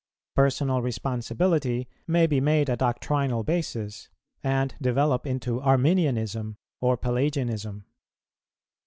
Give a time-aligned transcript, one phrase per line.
[0.33, 4.09] Personal responsibility may be made a doctrinal basis,
[4.43, 7.85] and develope into Arminianism or Pelagianism.